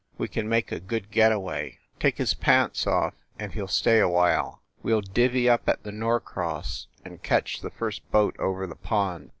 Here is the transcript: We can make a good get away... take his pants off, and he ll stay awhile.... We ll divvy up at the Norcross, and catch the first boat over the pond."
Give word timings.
We 0.17 0.27
can 0.27 0.49
make 0.49 0.71
a 0.71 0.79
good 0.79 1.11
get 1.11 1.31
away... 1.31 1.77
take 1.99 2.17
his 2.17 2.33
pants 2.33 2.87
off, 2.87 3.13
and 3.37 3.53
he 3.53 3.61
ll 3.61 3.67
stay 3.67 3.99
awhile.... 3.99 4.63
We 4.81 4.91
ll 4.95 5.01
divvy 5.01 5.47
up 5.47 5.69
at 5.69 5.83
the 5.83 5.91
Norcross, 5.91 6.87
and 7.05 7.21
catch 7.21 7.61
the 7.61 7.69
first 7.69 8.09
boat 8.09 8.35
over 8.39 8.65
the 8.65 8.75
pond." 8.75 9.29